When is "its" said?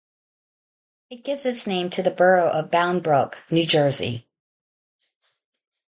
1.45-1.67